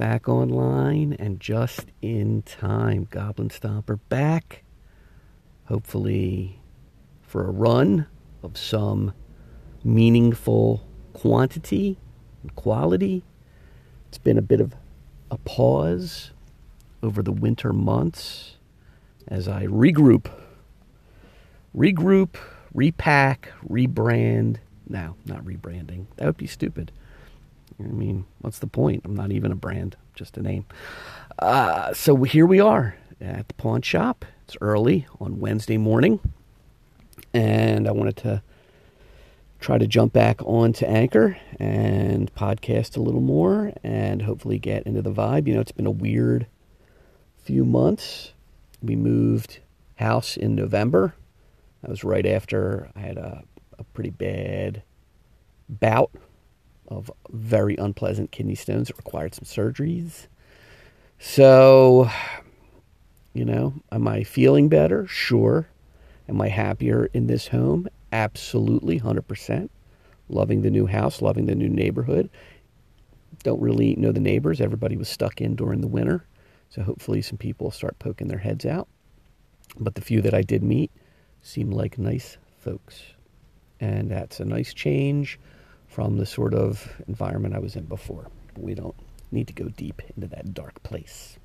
[0.00, 3.06] back online and just in time.
[3.10, 4.62] Goblin Stomper back,
[5.66, 6.58] hopefully
[7.20, 8.06] for a run
[8.42, 9.12] of some
[9.84, 11.98] meaningful quantity
[12.40, 13.24] and quality.
[14.08, 14.74] It's been a bit of
[15.30, 16.30] a pause
[17.02, 18.56] over the winter months
[19.28, 20.30] as I regroup,
[21.76, 22.36] regroup,
[22.72, 24.60] repack, rebrand.
[24.88, 26.06] No, not rebranding.
[26.16, 26.90] That would be stupid.
[27.84, 29.02] I mean, what's the point?
[29.04, 30.66] I'm not even a brand, just a name.
[31.38, 34.24] Uh, so here we are at the pawn shop.
[34.44, 36.20] It's early on Wednesday morning,
[37.32, 38.42] and I wanted to
[39.60, 45.02] try to jump back onto Anchor and podcast a little more and hopefully get into
[45.02, 45.46] the vibe.
[45.46, 46.46] You know, it's been a weird
[47.42, 48.32] few months.
[48.82, 49.60] We moved
[49.96, 51.14] house in November.
[51.82, 53.44] That was right after I had a,
[53.78, 54.82] a pretty bad
[55.68, 56.10] bout
[56.90, 60.26] of very unpleasant kidney stones that required some surgeries.
[61.18, 62.10] So,
[63.32, 65.06] you know, am I feeling better?
[65.06, 65.68] Sure.
[66.28, 67.88] Am I happier in this home?
[68.12, 69.68] Absolutely, 100%.
[70.28, 72.28] Loving the new house, loving the new neighborhood.
[73.42, 74.60] Don't really know the neighbors.
[74.60, 76.24] Everybody was stuck in during the winter.
[76.70, 78.88] So hopefully some people start poking their heads out.
[79.78, 80.90] But the few that I did meet
[81.42, 83.02] seemed like nice folks.
[83.80, 85.38] And that's a nice change
[86.00, 88.30] from the sort of environment I was in before.
[88.56, 88.94] We don't
[89.30, 91.38] need to go deep into that dark place.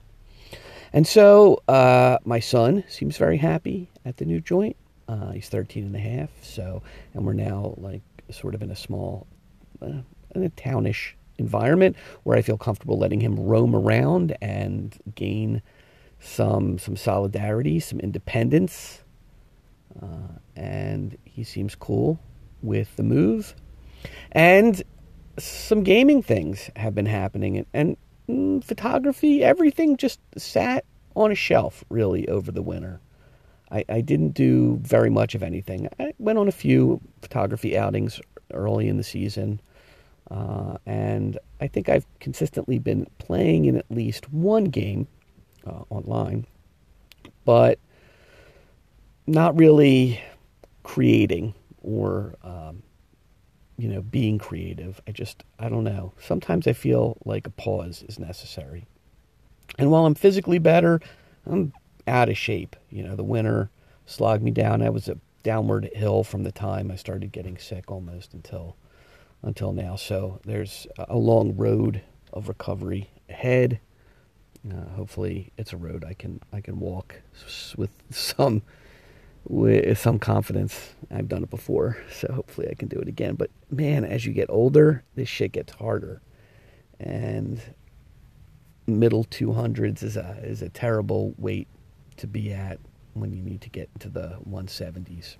[0.94, 4.78] And so uh, my son seems very happy at the new joint.
[5.10, 6.82] Uh, he's 13 and a half, so,
[7.14, 9.28] and we're now like sort of in a small,
[9.82, 10.04] uh,
[10.34, 15.62] in a townish environment where I feel comfortable letting him roam around and gain
[16.22, 19.04] some some solidarity, some independence,
[20.02, 22.22] uh, and he seems cool
[22.62, 23.54] with the move.
[24.32, 24.82] And
[25.38, 27.98] some gaming things have been happening, and, and
[28.30, 33.00] mm, photography, everything just sat on a shelf really over the winter.
[33.72, 35.90] I, I didn't do very much of anything.
[36.00, 38.22] I went on a few photography outings
[38.54, 39.60] early in the season.
[40.30, 45.08] Uh, and I think I've consistently been playing in at least one game
[45.68, 46.48] uh, online,
[47.44, 47.80] but
[49.28, 50.20] not really
[50.84, 52.82] creating or, um,
[53.78, 55.02] you know, being creative.
[55.08, 56.14] I just, I don't know.
[56.20, 58.86] Sometimes I feel like a pause is necessary.
[59.78, 61.02] And while I'm physically better,
[61.46, 61.74] I'm
[62.08, 62.76] out of shape.
[62.90, 63.70] You know, the winter
[64.06, 64.82] slogged me down.
[64.82, 68.76] I was a downward hill from the time I started getting sick almost until
[69.44, 69.96] until now.
[69.96, 72.02] So there's a long road
[72.34, 73.80] of recovery ahead.
[74.68, 77.22] Uh, hopefully, it's a road I can I can walk
[77.78, 78.64] with some
[79.48, 80.96] with some confidence.
[81.12, 83.36] I've done it before, so hopefully I can do it again.
[83.36, 86.22] But man, as you get older, this shit gets harder,
[87.00, 87.62] and
[88.88, 91.68] middle 200s is a is a terrible weight
[92.18, 92.80] to be at
[93.14, 95.38] when you need to get into the 170s.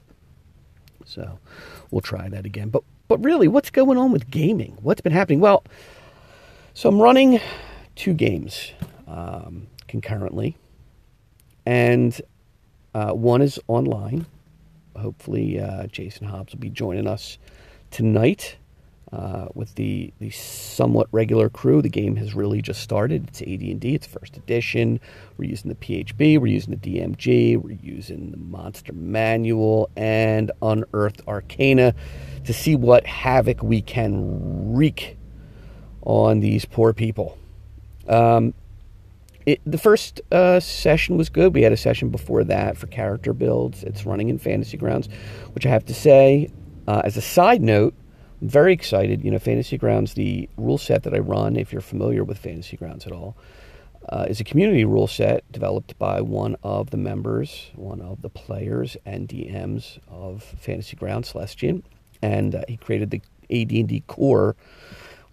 [1.06, 1.40] So
[1.92, 2.70] we'll try that again.
[2.70, 4.78] But but really, what's going on with gaming?
[4.82, 5.40] What's been happening?
[5.40, 5.64] Well,
[6.74, 7.40] so I'm running
[7.96, 8.72] two games
[9.08, 10.58] um, concurrently,
[11.66, 12.20] and
[12.96, 14.26] uh, one is online.
[14.96, 17.38] Hopefully, uh, Jason Hobbs will be joining us
[17.92, 18.56] tonight
[19.12, 21.82] uh, with the the somewhat regular crew.
[21.82, 23.28] The game has really just started.
[23.28, 23.94] It's AD&D.
[23.94, 25.02] It's first edition.
[25.38, 26.40] We're using the PHB.
[26.40, 27.58] We're using the DMG.
[27.58, 31.94] We're using the Monster Manual and Unearthed Arcana
[32.46, 35.18] to see what havoc we can wreak
[36.04, 37.38] on these poor people.
[38.08, 38.54] Um,
[39.46, 41.54] it, the first uh, session was good.
[41.54, 43.84] We had a session before that for character builds.
[43.84, 45.08] It's running in Fantasy Grounds,
[45.54, 46.50] which I have to say,
[46.88, 47.94] uh, as a side note,
[48.42, 49.24] I'm very excited.
[49.24, 52.78] You know, Fantasy Grounds, the rule set that I run, if you're familiar with Fantasy
[52.78, 53.36] Grounds at all,
[54.10, 58.30] uh, is a community rule set developed by one of the members, one of the
[58.30, 61.82] players and DMs of Fantasy Grounds, Celestian
[62.26, 64.56] and uh, he created the AD&D core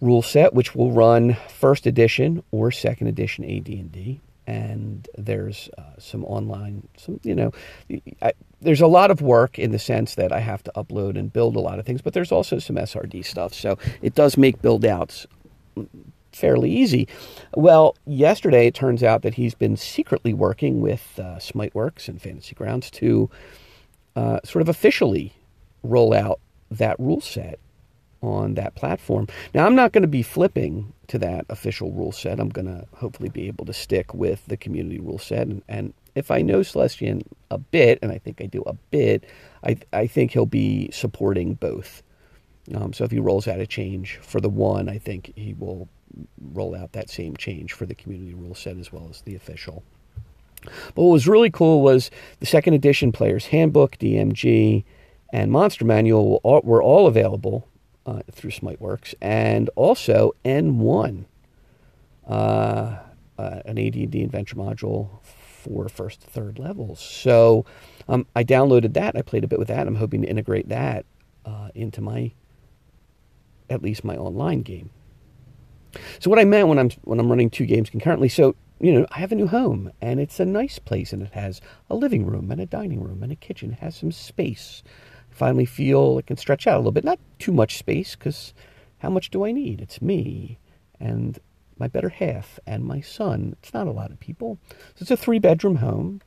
[0.03, 4.19] rule set, which will run first edition or second edition AD&D.
[4.45, 7.51] And there's uh, some online, some you know,
[8.21, 11.31] I, there's a lot of work in the sense that I have to upload and
[11.31, 13.53] build a lot of things, but there's also some SRD stuff.
[13.53, 15.25] So it does make build outs
[16.33, 17.07] fairly easy.
[17.55, 22.53] Well, yesterday it turns out that he's been secretly working with uh, Smiteworks and Fantasy
[22.53, 23.29] Grounds to
[24.17, 25.33] uh, sort of officially
[25.83, 27.59] roll out that rule set
[28.23, 29.27] on that platform.
[29.53, 32.39] Now, I'm not going to be flipping to that official rule set.
[32.39, 35.47] I'm going to hopefully be able to stick with the community rule set.
[35.47, 39.25] And, and if I know Celestian a bit, and I think I do a bit,
[39.63, 42.01] I, I think he'll be supporting both.
[42.73, 45.89] Um, so if he rolls out a change for the one, I think he will
[46.53, 49.83] roll out that same change for the community rule set as well as the official.
[50.63, 52.09] But what was really cool was
[52.39, 54.85] the second edition Player's Handbook, DMG,
[55.33, 57.67] and Monster Manual were all available
[58.05, 61.25] uh, through SmiteWorks, and also N1,
[62.27, 62.99] uh, uh,
[63.37, 66.99] an AD&D adventure module for first to third levels.
[66.99, 67.65] So
[68.07, 69.15] um, I downloaded that.
[69.15, 69.87] I played a bit with that.
[69.87, 71.05] I'm hoping to integrate that
[71.45, 72.31] uh, into my,
[73.69, 74.89] at least my online game.
[76.19, 78.27] So what I meant when I'm when I'm running two games concurrently.
[78.27, 81.31] So you know, I have a new home, and it's a nice place, and it
[81.31, 83.71] has a living room and a dining room and a kitchen.
[83.71, 84.83] It has some space.
[85.33, 87.03] Finally feel it can stretch out a little bit.
[87.03, 88.53] Not too much space, because
[88.99, 89.81] how much do I need?
[89.81, 90.59] It's me
[90.99, 91.39] and
[91.77, 93.55] my better half and my son.
[93.59, 94.57] It's not a lot of people.
[94.69, 96.21] So it's a three bedroom home.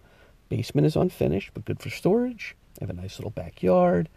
[0.48, 2.56] Basement is unfinished, but good for storage.
[2.80, 4.08] I have a nice little backyard.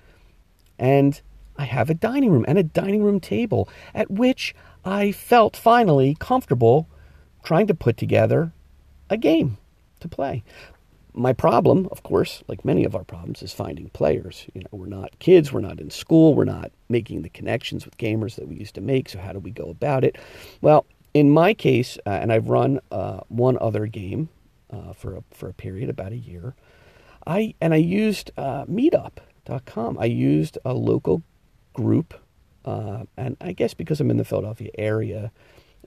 [0.78, 1.22] And
[1.58, 6.16] I have a dining room and a dining room table at which I felt finally
[6.20, 6.88] comfortable
[7.44, 8.52] trying to put together
[9.10, 9.58] a game
[10.00, 10.44] to play.
[11.14, 14.46] My problem, of course, like many of our problems, is finding players.
[14.54, 17.98] You know, we're not kids, we're not in school, we're not making the connections with
[17.98, 19.10] gamers that we used to make.
[19.10, 20.18] So how do we go about it?
[20.62, 24.30] Well, in my case, uh, and I've run uh, one other game
[24.72, 26.56] uh, for a, for a period about a year.
[27.26, 29.98] I and I used uh, Meetup.com.
[30.00, 31.24] I used a local
[31.74, 32.14] group,
[32.66, 35.32] uh, and I guess because I'm in the Philadelphia area,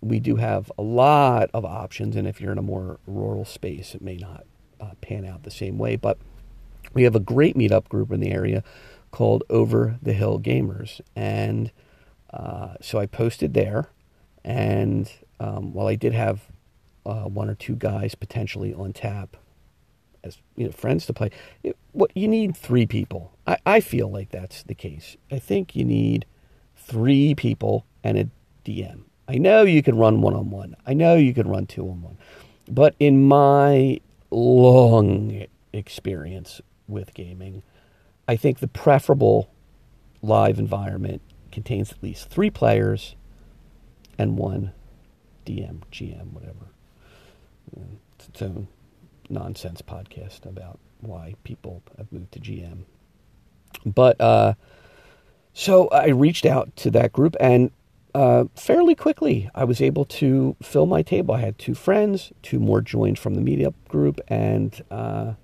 [0.00, 2.16] we do have a lot of options.
[2.16, 4.44] And if you're in a more rural space, it may not
[4.82, 5.96] uh, pan out the same way.
[5.96, 6.18] But
[6.92, 8.62] we have a great meetup group in the area
[9.10, 11.70] called Over the Hill Gamers, and
[12.32, 13.88] uh, so I posted there.
[14.44, 16.40] And um, while I did have
[17.06, 19.36] uh, one or two guys potentially on tap
[20.24, 21.30] as you know friends to play,
[21.62, 23.32] it, what you need three people.
[23.46, 25.16] I, I feel like that's the case.
[25.30, 26.26] I think you need
[26.76, 28.28] three people and a
[28.64, 29.02] DM.
[29.28, 30.76] I know you can run one on one.
[30.86, 32.18] I know you can run two on one.
[32.68, 34.00] But in my
[34.32, 37.62] long experience with gaming,
[38.26, 39.50] I think the preferable
[40.22, 43.14] live environment contains at least three players
[44.18, 44.72] and one
[45.44, 46.70] DM, GM, whatever.
[48.16, 48.68] It's its own
[49.28, 52.84] nonsense podcast about why people have moved to GM.
[53.84, 54.54] But uh,
[55.52, 57.70] so I reached out to that group, and
[58.14, 61.34] uh, fairly quickly, I was able to fill my table.
[61.34, 65.34] I had two friends, two more joined from the meetup group, and uh,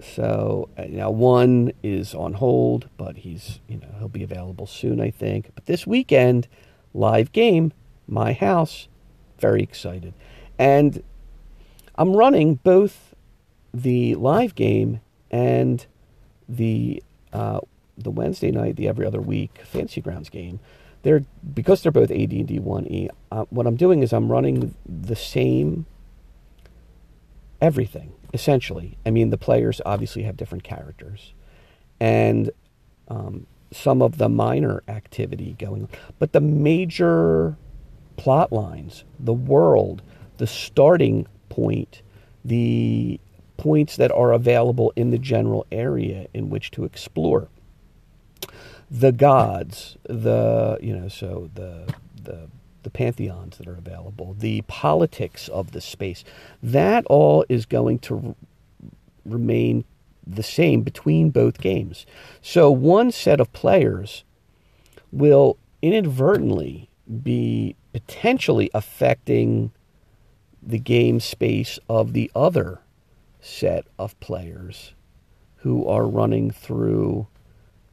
[0.00, 5.00] so uh, now one is on hold, but he's you know he'll be available soon,
[5.00, 5.50] I think.
[5.54, 6.48] But this weekend,
[6.94, 7.72] live game,
[8.08, 8.88] my house,
[9.38, 10.14] very excited,
[10.58, 11.02] and
[11.94, 13.14] I'm running both
[13.72, 15.00] the live game
[15.30, 15.86] and
[16.48, 17.00] the
[17.32, 17.60] uh,
[17.96, 20.58] the Wednesday night, the every other week Fantasy Grounds game
[21.02, 23.08] they're because they're both AD&D 1E.
[23.30, 25.86] Uh, what I'm doing is I'm running the same
[27.60, 28.96] everything essentially.
[29.04, 31.34] I mean, the players obviously have different characters,
[32.00, 32.50] and
[33.08, 35.88] um, some of the minor activity going on,
[36.18, 37.56] but the major
[38.16, 40.02] plot lines, the world,
[40.38, 42.02] the starting point,
[42.44, 43.20] the
[43.56, 47.48] points that are available in the general area in which to explore
[48.92, 51.92] the gods, the you know, so the
[52.22, 52.48] the
[52.82, 56.24] the pantheons that are available, the politics of the space,
[56.62, 58.34] that all is going to r-
[59.24, 59.84] remain
[60.26, 62.04] the same between both games.
[62.42, 64.24] So one set of players
[65.10, 66.90] will inadvertently
[67.22, 69.72] be potentially affecting
[70.62, 72.80] the game space of the other
[73.40, 74.92] set of players
[75.58, 77.26] who are running through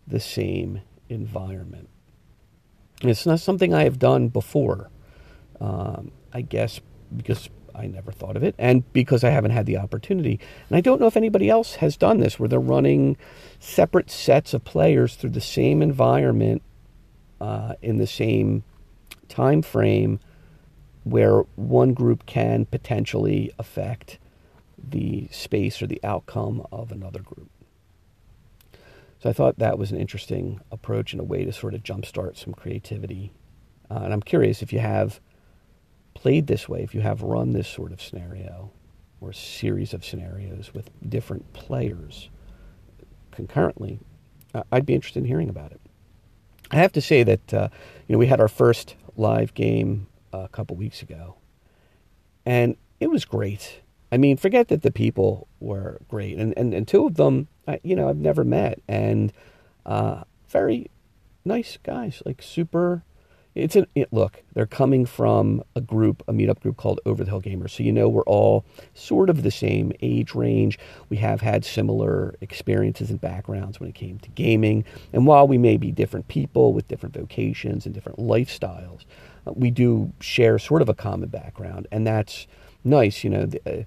[0.06, 1.90] the same environment.
[3.02, 4.90] It's not something I have done before,
[5.60, 6.80] um, I guess
[7.16, 10.40] because I never thought of it and because I haven't had the opportunity.
[10.70, 13.18] And I don't know if anybody else has done this where they're running
[13.60, 16.62] separate sets of players through the same environment
[17.40, 18.64] uh, in the same
[19.30, 20.20] time frame
[21.04, 24.20] where one group can potentially affect
[24.78, 27.50] the space or the outcome of another group.
[29.20, 32.38] So I thought that was an interesting approach and a way to sort of jumpstart
[32.38, 33.34] some creativity.
[33.92, 35.20] Uh, and I'm curious if you have
[36.14, 38.72] played this way, if you have run this sort of scenario
[39.20, 42.30] or series of scenarios with different players
[43.32, 44.00] concurrently,
[44.54, 45.82] uh, I'd be interested in hearing about it.
[46.72, 47.70] I have to say that uh,
[48.08, 51.36] you know we had our first live game a couple weeks ago,
[52.46, 53.82] and it was great.
[54.12, 57.80] I mean, forget that the people were great, and and, and two of them I,
[57.84, 59.32] you know, I've never met, and
[59.86, 60.90] uh, very
[61.46, 63.04] nice guys, like super
[63.56, 64.44] it's an it, look.
[64.54, 67.72] They're coming from a group, a meetup group called Over the Hill Gamers.
[67.72, 68.64] So you know we're all
[68.94, 70.78] sort of the same age range.
[71.10, 74.86] We have had similar experiences and backgrounds when it came to gaming.
[75.14, 79.06] And while we may be different people with different vocations and different lifestyles,
[79.48, 82.48] uh, we do share sort of a common background, and that's
[82.84, 83.24] nice.
[83.24, 83.50] You know.
[83.66, 83.84] Uh,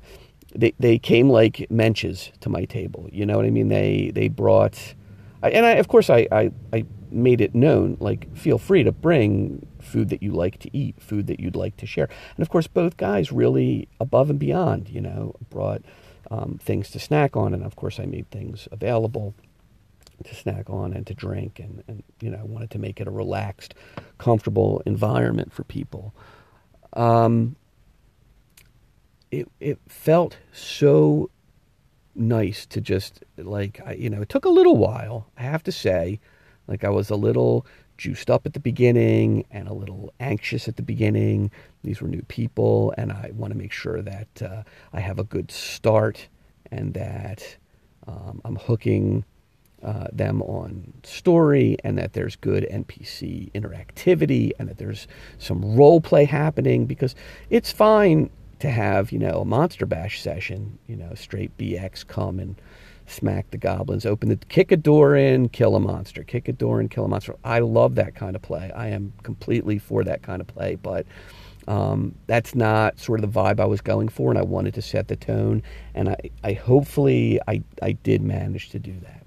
[0.54, 3.08] they, they came like menches to my table.
[3.10, 3.68] You know what I mean?
[3.68, 4.94] They they brought,
[5.42, 9.66] and I, of course I, I, I made it known, like, feel free to bring
[9.80, 12.08] food that you like to eat, food that you'd like to share.
[12.36, 15.82] And of course, both guys really above and beyond, you know, brought
[16.30, 17.54] um, things to snack on.
[17.54, 19.34] And of course, I made things available
[20.24, 21.58] to snack on and to drink.
[21.58, 23.74] And, and you know, I wanted to make it a relaxed,
[24.18, 26.14] comfortable environment for people.
[26.94, 27.56] Um,
[29.32, 31.30] it, it felt so
[32.14, 36.20] nice to just like, you know, it took a little while, I have to say
[36.68, 37.66] like I was a little
[37.98, 41.50] juiced up at the beginning and a little anxious at the beginning.
[41.82, 44.62] These were new people, and I want to make sure that uh,
[44.92, 46.28] I have a good start
[46.70, 47.56] and that
[48.06, 49.24] um, I'm hooking
[49.82, 55.08] uh, them on story and that there's good NPC interactivity and that there's
[55.38, 57.14] some role play happening because
[57.50, 58.30] it's fine
[58.62, 62.54] to have, you know, a Monster Bash session, you know, straight BX come and
[63.08, 66.80] smack the goblins, open the kick a door in, kill a monster, kick a door
[66.80, 67.34] in, kill a monster.
[67.42, 68.70] I love that kind of play.
[68.70, 71.06] I am completely for that kind of play, but
[71.66, 74.82] um, that's not sort of the vibe I was going for, and I wanted to
[74.82, 75.64] set the tone,
[75.96, 79.26] and I, I hopefully I, I did manage to do that.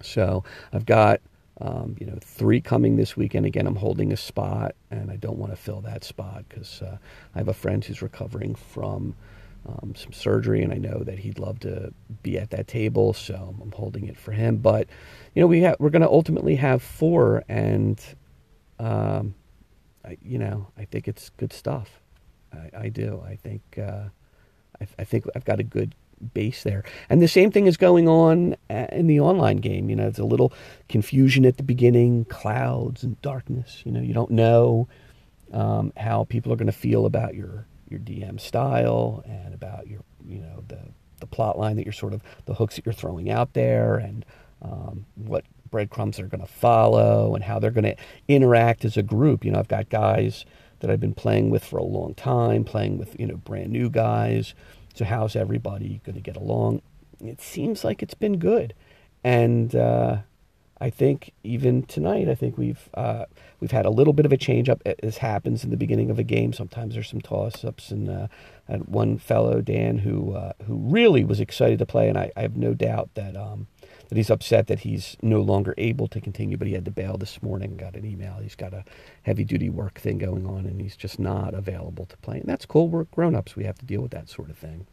[0.00, 1.20] So I've got
[1.60, 3.46] um, you know three coming this weekend.
[3.46, 6.98] Again, I'm holding a spot, and I don't want to fill that spot because uh,
[7.34, 9.14] I have a friend who's recovering from
[9.66, 13.54] um, some surgery, and I know that he'd love to be at that table, so
[13.60, 14.58] I'm holding it for him.
[14.58, 14.88] But
[15.34, 18.00] you know, we have, we're going to ultimately have four, and
[18.78, 19.34] um,
[20.04, 22.00] I, you know, I think it's good stuff.
[22.52, 23.22] I, I do.
[23.26, 24.08] I think uh,
[24.80, 25.94] I, I, think I've got a good
[26.34, 29.90] base there, and the same thing is going on uh, in the online game.
[29.90, 30.52] You know, it's a little
[30.88, 33.82] confusion at the beginning, clouds and darkness.
[33.84, 34.88] You know, you don't know
[35.52, 40.00] um, how people are going to feel about your your DM style and about your
[40.26, 40.78] you know the
[41.20, 44.24] the plot line that you're sort of the hooks that you're throwing out there and
[44.62, 47.96] um, what breadcrumbs they're going to follow and how they're going to
[48.28, 49.44] interact as a group.
[49.44, 50.44] You know, I've got guys
[50.80, 53.90] that I've been playing with for a long time, playing with you know brand new
[53.90, 54.54] guys.
[54.98, 56.82] So how's everybody going to get along?
[57.24, 58.74] It seems like it's been good,
[59.22, 60.16] and uh,
[60.80, 63.26] I think even tonight, I think we've uh,
[63.60, 66.18] we've had a little bit of a change up as happens in the beginning of
[66.18, 66.52] a game.
[66.52, 68.26] Sometimes there's some toss ups, and uh,
[68.66, 72.42] and one fellow Dan who uh, who really was excited to play, and I, I
[72.42, 73.68] have no doubt that um,
[74.08, 77.16] that he's upset that he's no longer able to continue, but he had to bail
[77.18, 77.76] this morning.
[77.76, 78.38] Got an email.
[78.42, 78.84] He's got a
[79.22, 82.38] heavy duty work thing going on, and he's just not available to play.
[82.38, 82.88] And that's cool.
[82.88, 83.54] We're grown ups.
[83.54, 84.86] We have to deal with that sort of thing.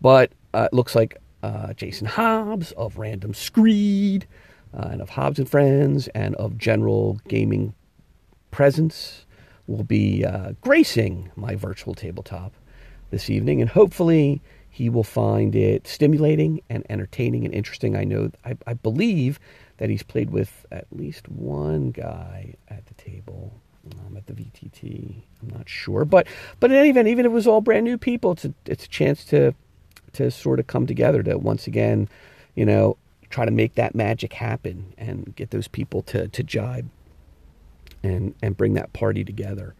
[0.00, 4.26] But uh, it looks like uh, Jason Hobbs of Random Screed,
[4.74, 7.74] uh, and of Hobbs and Friends, and of General Gaming
[8.50, 9.24] Presence
[9.66, 12.52] will be uh, gracing my virtual tabletop
[13.10, 14.42] this evening, and hopefully
[14.74, 17.94] he will find it stimulating and entertaining and interesting.
[17.94, 19.38] I know, I, I believe
[19.76, 23.52] that he's played with at least one guy at the table
[23.92, 25.24] um, at the VTT.
[25.42, 26.26] I'm not sure, but
[26.58, 28.86] but in any event, even if it was all brand new people, it's a, it's
[28.86, 29.54] a chance to
[30.14, 32.08] to sort of come together to once again,
[32.54, 32.96] you know,
[33.28, 36.88] try to make that magic happen and get those people to, to jibe
[38.02, 39.74] and, and bring that party together.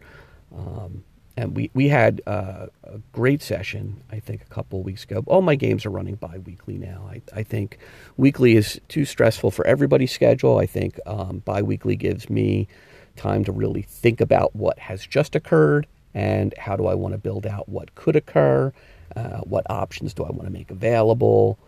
[0.55, 1.03] Um,
[1.35, 5.23] and we, we had uh, a great session, I think, a couple of weeks ago.
[5.27, 7.09] All my games are running bi weekly now.
[7.09, 7.79] I, I think
[8.17, 10.59] weekly is too stressful for everybody's schedule.
[10.59, 12.67] I think um, bi weekly gives me
[13.15, 17.17] time to really think about what has just occurred and how do I want to
[17.17, 18.71] build out what could occur
[19.15, 21.59] uh, what options do I want to make available,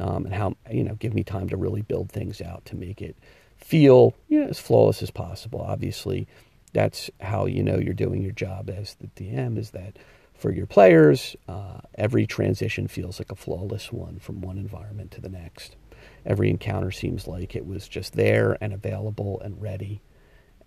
[0.00, 3.02] um, and how you know give me time to really build things out to make
[3.02, 3.16] it
[3.56, 5.60] feel you know, as flawless as possible.
[5.60, 6.26] Obviously,
[6.72, 9.58] that's how you know you're doing your job as the DM.
[9.58, 9.96] Is that
[10.34, 15.20] for your players, uh, every transition feels like a flawless one from one environment to
[15.20, 15.76] the next.
[16.24, 20.00] Every encounter seems like it was just there and available and ready,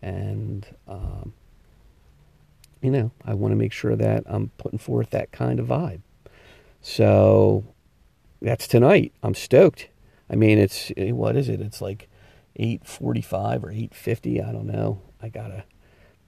[0.01, 1.33] and um,
[2.81, 6.01] you know I want to make sure that I'm putting forth that kind of vibe.
[6.81, 7.65] So
[8.41, 9.11] that's tonight.
[9.23, 9.89] I'm stoked.
[10.29, 11.61] I mean, it's eh, what is it?
[11.61, 12.09] It's like
[12.59, 14.47] 8:45 or 8:50.
[14.47, 15.01] I don't know.
[15.21, 15.63] I gotta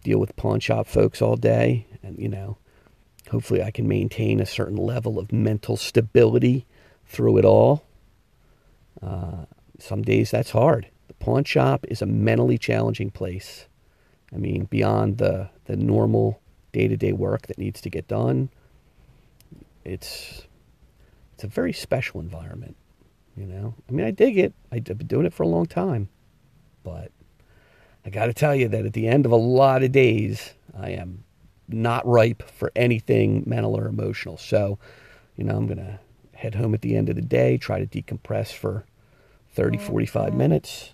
[0.04, 2.58] deal with pawn shop folks all day, and you know,
[3.30, 6.66] hopefully, I can maintain a certain level of mental stability
[7.06, 7.86] through it all.
[9.02, 9.46] Uh,
[9.80, 10.88] some days that's hard.
[11.08, 13.68] The pawn shop is a mentally challenging place,
[14.34, 18.50] I mean, beyond the, the normal day to day work that needs to get done,
[19.86, 20.44] it's
[21.34, 22.76] it's a very special environment.
[23.36, 24.54] You know, I mean, I dig it.
[24.72, 26.10] I've been doing it for a long time,
[26.84, 27.12] but
[28.08, 30.92] I got to tell you that at the end of a lot of days, I
[30.92, 31.26] am
[31.68, 34.38] not ripe for anything mental or emotional.
[34.38, 34.80] So,
[35.36, 36.00] you know, I'm gonna
[36.34, 38.86] head home at the end of the day, try to decompress for
[39.52, 39.88] 30, mm-hmm.
[39.88, 40.92] 45 minutes,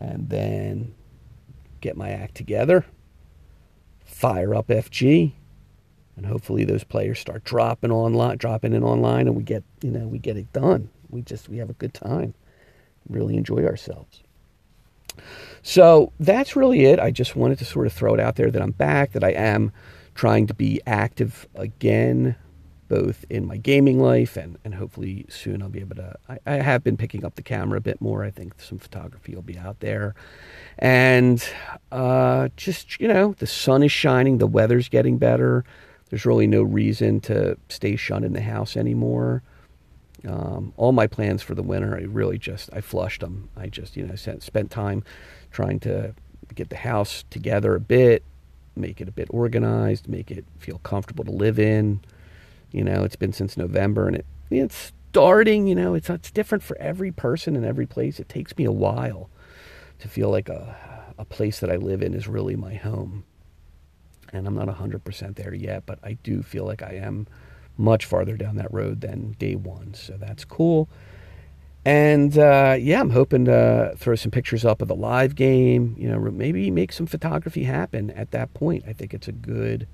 [0.00, 0.96] and then
[1.80, 2.84] get my act together,
[4.04, 5.30] fire up FG,
[6.16, 10.08] and hopefully those players start dropping online, dropping in online, and we get you know
[10.08, 10.90] we get it done.
[11.08, 12.34] We just we have a good time,
[13.08, 14.24] really enjoy ourselves.
[15.62, 16.98] So that's really it.
[16.98, 19.30] I just wanted to sort of throw it out there that I'm back, that I
[19.30, 19.72] am
[20.14, 22.36] trying to be active again,
[22.88, 26.14] both in my gaming life and, and hopefully soon I'll be able to.
[26.28, 28.24] I, I have been picking up the camera a bit more.
[28.24, 30.14] I think some photography will be out there.
[30.78, 31.42] And
[31.92, 35.64] uh, just, you know, the sun is shining, the weather's getting better.
[36.08, 39.42] There's really no reason to stay shut in the house anymore.
[40.26, 43.48] Um, all my plans for the winter, I really just I flushed them.
[43.56, 45.02] I just you know spent time
[45.50, 46.14] trying to
[46.54, 48.22] get the house together a bit,
[48.76, 52.00] make it a bit organized, make it feel comfortable to live in.
[52.70, 55.66] You know, it's been since November, and it it's starting.
[55.66, 58.20] You know, it's it's different for every person in every place.
[58.20, 59.30] It takes me a while
[60.00, 60.76] to feel like a
[61.18, 63.24] a place that I live in is really my home
[64.32, 67.26] and I'm not 100% there yet, but I do feel like I am
[67.80, 69.94] much farther down that road than day one.
[69.94, 70.88] So that's cool.
[71.84, 75.96] And uh, yeah, I'm hoping to throw some pictures up of the live game.
[75.98, 78.84] You know, maybe make some photography happen at that point.
[78.86, 79.88] I think it's a good,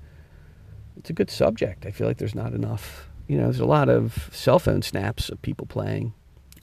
[0.97, 1.85] it's a good subject.
[1.85, 3.09] I feel like there's not enough.
[3.27, 6.13] You know, there's a lot of cell phone snaps of people playing,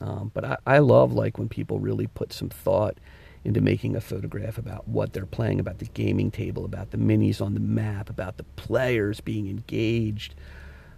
[0.01, 2.97] um, but I, I love like when people really put some thought
[3.43, 7.39] into making a photograph about what they're playing, about the gaming table, about the minis
[7.39, 10.33] on the map, about the players being engaged.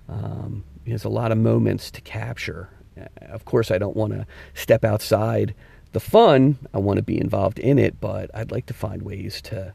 [0.10, 2.70] Um, there's a lot of moments to capture.
[3.00, 5.54] Uh, of course, I don't want to step outside
[5.92, 6.58] the fun.
[6.74, 9.74] I want to be involved in it, but I'd like to find ways to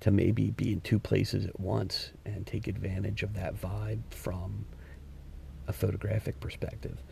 [0.00, 4.64] to maybe be in two places at once and take advantage of that vibe from
[5.66, 7.02] a photographic perspective.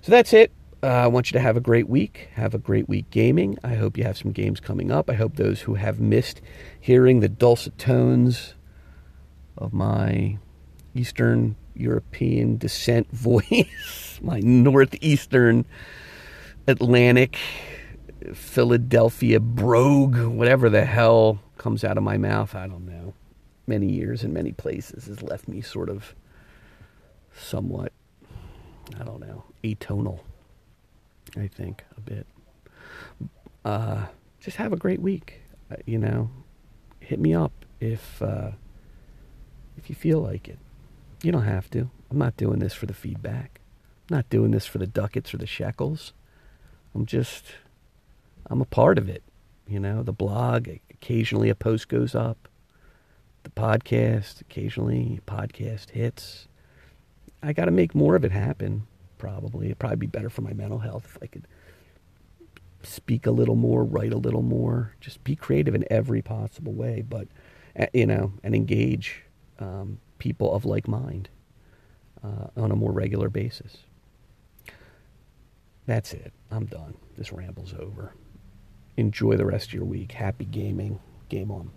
[0.00, 0.50] So that's it.
[0.82, 2.28] Uh, I want you to have a great week.
[2.34, 3.58] Have a great week gaming.
[3.62, 5.10] I hope you have some games coming up.
[5.10, 6.40] I hope those who have missed
[6.80, 8.54] hearing the dulcet tones
[9.58, 10.38] of my
[10.94, 15.64] Eastern European descent voice, my Northeastern
[16.66, 17.38] Atlantic
[18.34, 23.14] Philadelphia brogue, whatever the hell comes out of my mouth, I don't know.
[23.66, 26.14] Many years in many places has left me sort of
[27.34, 27.92] somewhat,
[28.98, 30.20] I don't know, atonal.
[31.36, 32.26] I think a bit.
[33.64, 34.06] Uh,
[34.40, 35.40] just have a great week.
[35.70, 36.30] Uh, you know,
[36.98, 38.50] hit me up if uh,
[39.76, 40.58] if you feel like it.
[41.22, 41.90] You don't have to.
[42.10, 43.60] I'm not doing this for the feedback.
[44.08, 46.12] I'm not doing this for the ducats or the shekels.
[46.94, 47.44] I'm just
[48.46, 49.22] I'm a part of it.
[49.68, 52.48] You know, the blog, occasionally a post goes up.
[53.44, 56.48] The podcast, occasionally a podcast hits.
[57.42, 58.86] I got to make more of it happen
[59.18, 59.66] probably.
[59.66, 61.46] It'd probably be better for my mental health if I could
[62.82, 67.04] speak a little more, write a little more, just be creative in every possible way,
[67.06, 67.28] but,
[67.78, 69.22] uh, you know, and engage
[69.58, 71.28] um, people of like mind
[72.22, 73.78] uh, on a more regular basis.
[75.86, 76.32] That's it.
[76.52, 76.94] I'm done.
[77.18, 78.14] This ramble's over.
[78.96, 80.12] Enjoy the rest of your week.
[80.12, 81.00] Happy gaming.
[81.28, 81.72] Game on.